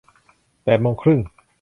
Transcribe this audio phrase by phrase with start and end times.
[0.63, 1.19] แปดโมงครึ่ง